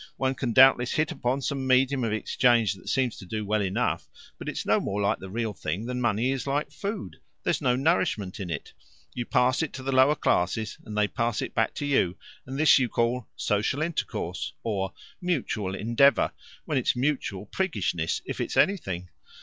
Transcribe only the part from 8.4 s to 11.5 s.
it. You pass it to the lower classes, and they pass